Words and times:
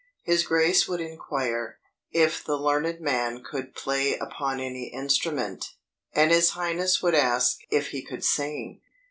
His 0.23 0.41
grace 0.41 0.87
would 0.87 0.99
inquire, 0.99 1.77
"if 2.11 2.43
the 2.43 2.57
learned 2.57 3.01
man 3.01 3.43
could 3.43 3.75
play 3.75 4.17
upon 4.17 4.59
any 4.59 4.85
instrument." 4.85 5.75
And 6.11 6.31
his 6.31 6.49
highness 6.57 7.03
would 7.03 7.13
ask 7.13 7.59
"if 7.69 7.89
he 7.89 8.01
could 8.01 8.25
sing." 8.25 8.81